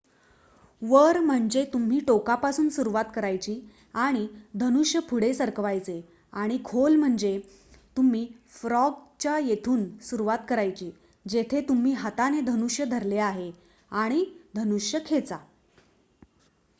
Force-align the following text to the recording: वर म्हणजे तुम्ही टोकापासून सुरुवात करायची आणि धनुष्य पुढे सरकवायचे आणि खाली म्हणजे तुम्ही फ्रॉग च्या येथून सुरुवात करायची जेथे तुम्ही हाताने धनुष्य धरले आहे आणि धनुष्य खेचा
वर 0.81 1.19
म्हणजे 1.19 1.63
तुम्ही 1.73 1.99
टोकापासून 1.99 2.69
सुरुवात 2.69 3.05
करायची 3.15 3.59
आणि 3.95 4.25
धनुष्य 4.55 4.99
पुढे 4.99 5.33
सरकवायचे 5.33 5.99
आणि 6.33 6.57
खाली 6.65 6.95
म्हणजे 6.95 7.37
तुम्ही 7.97 8.25
फ्रॉग 8.53 8.93
च्या 9.19 9.37
येथून 9.39 9.85
सुरुवात 10.01 10.39
करायची 10.49 10.91
जेथे 11.25 11.61
तुम्ही 11.61 11.93
हाताने 11.93 12.41
धनुष्य 12.41 12.85
धरले 12.85 13.17
आहे 13.17 13.51
आणि 13.91 14.25
धनुष्य 14.55 14.99
खेचा 15.05 15.37